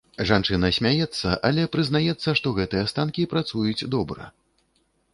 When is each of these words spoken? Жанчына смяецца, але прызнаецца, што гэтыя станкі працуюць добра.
Жанчына 0.27 0.71
смяецца, 0.77 1.35
але 1.51 1.67
прызнаецца, 1.77 2.29
што 2.41 2.57
гэтыя 2.63 2.91
станкі 2.95 3.29
працуюць 3.37 3.89
добра. 3.99 4.23